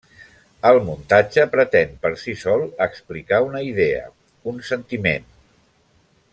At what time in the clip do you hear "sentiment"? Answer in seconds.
4.73-5.33